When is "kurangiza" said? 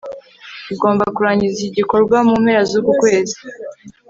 1.15-1.57